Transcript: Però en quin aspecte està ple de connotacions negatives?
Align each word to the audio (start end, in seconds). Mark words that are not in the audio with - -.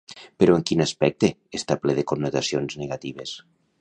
Però 0.43 0.55
en 0.59 0.63
quin 0.69 0.81
aspecte 0.85 1.29
està 1.59 1.77
ple 1.83 1.97
de 1.99 2.07
connotacions 2.13 2.77
negatives? 2.85 3.37